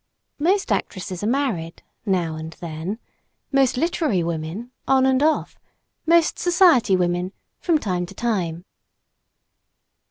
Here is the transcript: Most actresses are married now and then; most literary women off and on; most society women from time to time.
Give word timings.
Most 0.39 0.71
actresses 0.71 1.21
are 1.21 1.27
married 1.27 1.83
now 2.07 2.35
and 2.35 2.53
then; 2.53 2.97
most 3.51 3.77
literary 3.77 4.23
women 4.23 4.71
off 4.87 5.03
and 5.05 5.21
on; 5.21 5.45
most 6.07 6.39
society 6.39 6.95
women 6.95 7.33
from 7.59 7.77
time 7.77 8.07
to 8.07 8.15
time. 8.15 8.65